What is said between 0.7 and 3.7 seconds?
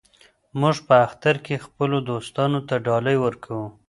په اختر کې خپلو دوستانو ته ډالۍ ورکوو.